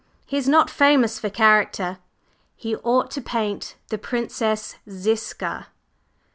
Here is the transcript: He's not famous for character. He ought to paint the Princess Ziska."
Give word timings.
He's 0.25 0.49
not 0.49 0.71
famous 0.71 1.19
for 1.19 1.29
character. 1.29 1.99
He 2.55 2.75
ought 2.77 3.11
to 3.11 3.21
paint 3.21 3.75
the 3.89 3.99
Princess 3.99 4.77
Ziska." 4.89 5.67